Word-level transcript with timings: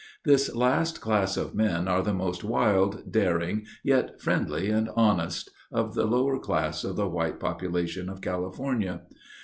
This 0.25 0.55
last 0.55 0.99
class 0.99 1.37
of 1.37 1.53
men 1.53 1.87
are 1.87 2.01
the 2.01 2.11
most 2.11 2.43
wild, 2.43 3.11
daring, 3.11 3.67
yet 3.83 4.19
friendly 4.19 4.67
and 4.71 4.89
honest, 4.95 5.51
of 5.71 5.93
the 5.93 6.05
lower 6.07 6.39
class 6.39 6.83
of 6.83 6.95
the 6.95 7.07
white 7.07 7.39
population 7.39 8.09
of 8.09 8.19
California. 8.19 9.01